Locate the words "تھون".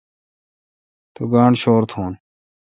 1.91-2.13